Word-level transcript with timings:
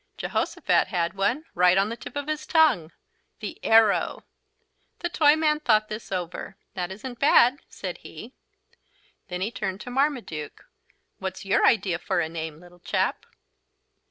Jehosophat 0.17 0.87
had 0.87 1.13
one, 1.13 1.45
right 1.53 1.77
on 1.77 1.89
the 1.89 1.95
tip 1.95 2.15
of 2.15 2.25
his 2.27 2.47
tongue. 2.47 2.91
"The 3.39 3.63
Arrow." 3.63 4.25
The 4.97 5.09
Toyman 5.09 5.59
thought 5.59 5.89
this 5.89 6.11
over. 6.11 6.57
"That 6.73 6.91
isn't 6.91 7.19
bad," 7.19 7.59
said 7.69 7.99
he. 7.99 8.33
Then 9.27 9.41
he 9.41 9.51
turned 9.51 9.79
to 9.81 9.91
Marmaduke. 9.91 10.65
"What's 11.19 11.45
your 11.45 11.67
idea 11.67 11.99
for 11.99 12.19
a 12.19 12.29
name, 12.29 12.59
little 12.59 12.79
chap?" 12.79 13.27